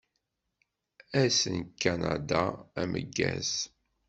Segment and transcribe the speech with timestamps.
[1.21, 2.43] Ass n Kanada
[2.81, 3.51] ameggaz!